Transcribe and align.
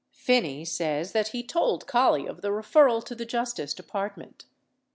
Phinney 0.15 0.65
says 0.65 1.11
that 1.11 1.27
he 1.27 1.43
told 1.43 1.85
Collie 1.85 2.25
of 2.25 2.41
the 2.41 2.47
referral 2.47 3.05
to 3.05 3.13
the 3.13 3.23
Justice 3.23 3.71
Department. 3.75 4.45